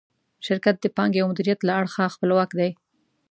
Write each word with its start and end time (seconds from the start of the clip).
شرکت 0.45 0.75
د 0.81 0.85
پانګې 0.95 1.19
او 1.21 1.27
مدیریت 1.31 1.59
له 1.63 1.73
اړخه 1.79 2.13
خپلواک 2.15 2.49
دی. 2.59 2.69